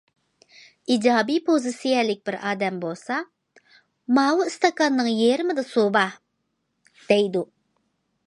[0.93, 3.17] ئىجابىي پوزىتسىيەلىك بىر ئادەم بولسا«
[4.19, 6.17] ماۋۇ ئىستاكاننىڭ يېرىمىدا سۇ بار»،
[7.13, 7.45] دەيدۇ.